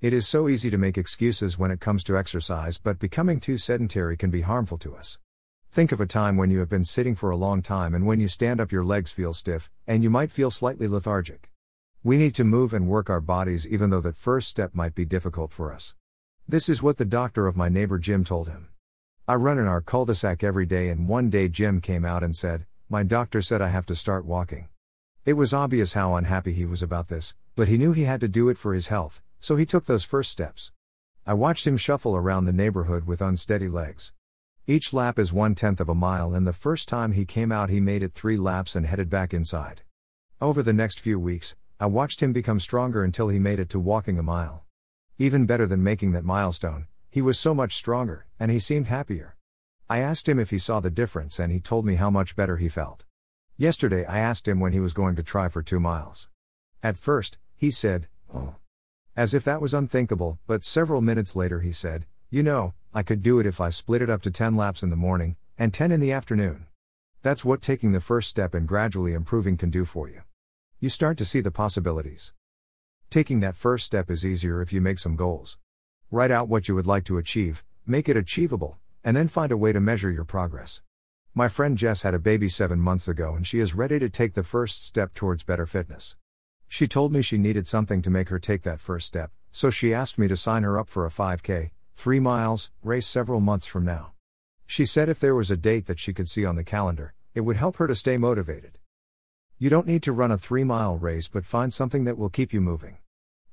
[0.00, 3.58] It is so easy to make excuses when it comes to exercise, but becoming too
[3.58, 5.18] sedentary can be harmful to us.
[5.72, 8.20] Think of a time when you have been sitting for a long time and when
[8.20, 11.50] you stand up, your legs feel stiff, and you might feel slightly lethargic.
[12.04, 15.04] We need to move and work our bodies, even though that first step might be
[15.04, 15.96] difficult for us.
[16.46, 18.68] This is what the doctor of my neighbor Jim told him.
[19.26, 22.22] I run in our cul de sac every day, and one day Jim came out
[22.22, 24.68] and said, My doctor said I have to start walking.
[25.24, 28.28] It was obvious how unhappy he was about this, but he knew he had to
[28.28, 30.72] do it for his health, so he took those first steps.
[31.26, 34.12] I watched him shuffle around the neighborhood with unsteady legs.
[34.66, 37.70] Each lap is one tenth of a mile, and the first time he came out,
[37.70, 39.82] he made it three laps and headed back inside.
[40.40, 43.80] Over the next few weeks, I watched him become stronger until he made it to
[43.80, 44.64] walking a mile.
[45.18, 49.36] Even better than making that milestone, he was so much stronger, and he seemed happier.
[49.88, 52.58] I asked him if he saw the difference, and he told me how much better
[52.58, 53.04] he felt.
[53.56, 56.28] Yesterday, I asked him when he was going to try for two miles.
[56.82, 58.56] At first, he said, Oh.
[59.18, 63.20] As if that was unthinkable, but several minutes later he said, You know, I could
[63.20, 65.90] do it if I split it up to 10 laps in the morning, and 10
[65.90, 66.68] in the afternoon.
[67.22, 70.22] That's what taking the first step and gradually improving can do for you.
[70.78, 72.32] You start to see the possibilities.
[73.10, 75.58] Taking that first step is easier if you make some goals.
[76.12, 79.56] Write out what you would like to achieve, make it achievable, and then find a
[79.56, 80.80] way to measure your progress.
[81.34, 84.34] My friend Jess had a baby seven months ago and she is ready to take
[84.34, 86.14] the first step towards better fitness.
[86.68, 89.94] She told me she needed something to make her take that first step, so she
[89.94, 93.84] asked me to sign her up for a 5K, 3 miles, race several months from
[93.84, 94.12] now.
[94.66, 97.40] She said if there was a date that she could see on the calendar, it
[97.40, 98.78] would help her to stay motivated.
[99.58, 102.52] You don't need to run a 3 mile race, but find something that will keep
[102.52, 102.98] you moving.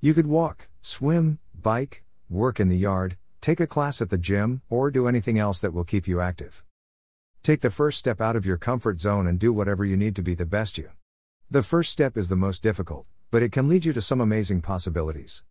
[0.01, 4.61] You could walk, swim, bike, work in the yard, take a class at the gym,
[4.69, 6.63] or do anything else that will keep you active.
[7.43, 10.21] Take the first step out of your comfort zone and do whatever you need to
[10.21, 10.89] be the best you.
[11.51, 14.61] The first step is the most difficult, but it can lead you to some amazing
[14.61, 15.43] possibilities.